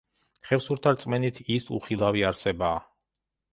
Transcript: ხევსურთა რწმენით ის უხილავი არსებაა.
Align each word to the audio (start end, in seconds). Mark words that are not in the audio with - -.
ხევსურთა 0.51 0.93
რწმენით 0.95 1.37
ის 1.57 1.69
უხილავი 1.81 2.27
არსებაა. 2.33 2.83